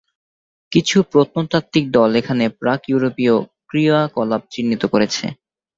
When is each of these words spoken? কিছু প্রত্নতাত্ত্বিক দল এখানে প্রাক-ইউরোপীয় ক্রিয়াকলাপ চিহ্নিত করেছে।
কিছু 0.71 0.97
প্রত্নতাত্ত্বিক 1.11 1.85
দল 1.91 2.11
এখানে 2.21 2.43
প্রাক-ইউরোপীয় 2.59 3.35
ক্রিয়াকলাপ 3.69 4.41
চিহ্নিত 4.53 4.83
করেছে। 4.93 5.25